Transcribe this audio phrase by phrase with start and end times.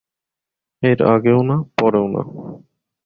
[0.83, 2.21] এর আগেও না, পরেও না।